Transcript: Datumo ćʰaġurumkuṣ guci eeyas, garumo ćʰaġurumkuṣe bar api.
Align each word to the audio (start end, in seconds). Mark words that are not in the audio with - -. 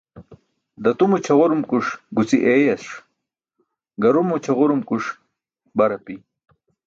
Datumo 0.83 1.17
ćʰaġurumkuṣ 1.25 1.85
guci 2.15 2.37
eeyas, 2.53 2.83
garumo 4.01 4.35
ćʰaġurumkuṣe 4.43 5.09
bar 5.77 5.91
api. 5.97 6.15